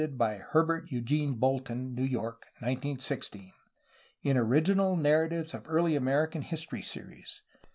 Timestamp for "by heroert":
0.17-0.91